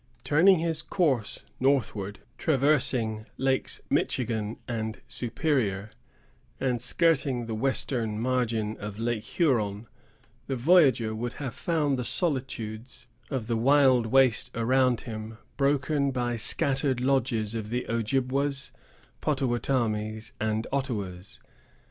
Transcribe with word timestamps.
Turning 0.23 0.57
his 0.57 0.81
course 0.81 1.45
northward, 1.59 2.21
traversing 2.39 3.27
Lakes 3.37 3.81
Michigan 3.87 4.57
and 4.67 4.99
Superior, 5.07 5.91
and 6.59 6.81
skirting 6.81 7.45
the 7.45 7.53
western 7.53 8.19
margin 8.19 8.75
of 8.79 8.97
Lake 8.97 9.21
Huron, 9.23 9.85
the 10.47 10.55
voyager 10.55 11.13
would 11.13 11.33
have 11.33 11.53
found 11.53 11.99
the 11.99 12.03
solitudes 12.03 13.05
of 13.29 13.45
the 13.45 13.55
wild 13.55 14.07
waste 14.07 14.49
around 14.55 15.01
him 15.01 15.37
broken 15.55 16.09
by 16.09 16.35
scattered 16.35 16.99
lodges 16.99 17.53
of 17.53 17.69
the 17.69 17.85
Ojibwas, 17.87 18.71
Pottawattamies, 19.21 20.31
and 20.41 20.65
Ottawas. 20.73 21.39